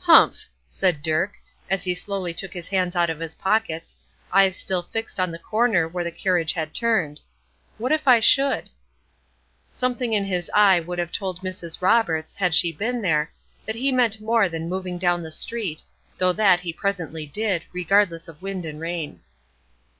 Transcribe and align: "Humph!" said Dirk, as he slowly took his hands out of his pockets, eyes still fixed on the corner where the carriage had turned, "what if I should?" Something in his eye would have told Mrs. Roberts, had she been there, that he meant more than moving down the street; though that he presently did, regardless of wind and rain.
"Humph!" 0.00 0.48
said 0.66 1.04
Dirk, 1.04 1.34
as 1.70 1.84
he 1.84 1.94
slowly 1.94 2.34
took 2.34 2.52
his 2.52 2.66
hands 2.66 2.96
out 2.96 3.08
of 3.08 3.20
his 3.20 3.36
pockets, 3.36 3.96
eyes 4.32 4.56
still 4.56 4.82
fixed 4.82 5.20
on 5.20 5.30
the 5.30 5.38
corner 5.38 5.86
where 5.86 6.02
the 6.02 6.10
carriage 6.10 6.52
had 6.54 6.74
turned, 6.74 7.20
"what 7.76 7.92
if 7.92 8.08
I 8.08 8.18
should?" 8.18 8.70
Something 9.72 10.12
in 10.14 10.24
his 10.24 10.50
eye 10.52 10.80
would 10.80 10.98
have 10.98 11.12
told 11.12 11.42
Mrs. 11.42 11.80
Roberts, 11.80 12.34
had 12.34 12.56
she 12.56 12.72
been 12.72 13.02
there, 13.02 13.30
that 13.66 13.76
he 13.76 13.92
meant 13.92 14.20
more 14.20 14.48
than 14.48 14.68
moving 14.68 14.98
down 14.98 15.22
the 15.22 15.30
street; 15.30 15.84
though 16.18 16.32
that 16.32 16.58
he 16.62 16.72
presently 16.72 17.26
did, 17.26 17.62
regardless 17.72 18.26
of 18.26 18.42
wind 18.42 18.64
and 18.64 18.80
rain. 18.80 19.20